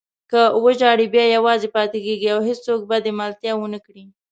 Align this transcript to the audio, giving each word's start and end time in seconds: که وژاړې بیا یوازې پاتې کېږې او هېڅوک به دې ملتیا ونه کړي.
که 0.31 0.41
وژاړې 0.63 1.05
بیا 1.13 1.25
یوازې 1.35 1.67
پاتې 1.75 1.97
کېږې 2.05 2.27
او 2.35 2.39
هېڅوک 2.47 2.81
به 2.89 2.97
دې 3.05 3.11
ملتیا 3.19 3.51
ونه 3.57 3.79
کړي. 3.85 4.03